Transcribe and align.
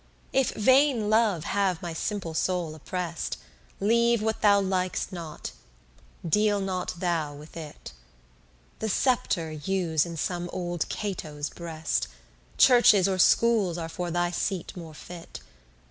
If 0.33 0.49
vain 0.55 1.11
love 1.11 1.43
have 1.43 1.83
my 1.83 1.93
simple 1.93 2.33
soul 2.33 2.73
oppress'd, 2.73 3.37
Leave 3.79 4.19
what 4.23 4.41
thou 4.41 4.59
likest 4.59 5.11
not, 5.13 5.51
deal 6.27 6.59
not 6.59 6.95
thou 6.99 7.35
with 7.35 7.55
it. 7.55 7.91
The 8.79 8.89
scepter 8.89 9.51
use 9.51 10.03
in 10.03 10.17
some 10.17 10.49
old 10.51 10.89
Cato's 10.89 11.51
breast; 11.51 12.07
Churches 12.57 13.07
or 13.07 13.19
schools 13.19 13.77
are 13.77 13.87
for 13.89 14.09
thy 14.09 14.31
seat 14.31 14.75
more 14.75 14.95
fit. 14.95 15.39